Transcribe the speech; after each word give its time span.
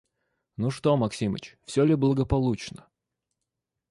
Ну, 0.57 0.71
что, 0.71 0.97
Максимыч, 0.97 1.59
все 1.63 1.83
ли 1.85 1.93
благополучно?» 1.93 2.87